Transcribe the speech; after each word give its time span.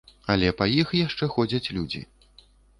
Але 0.35 0.47
па 0.61 0.65
іх 0.79 0.95
яшчэ 1.01 1.31
ходзяць 1.35 1.71
людзі. 1.79 2.05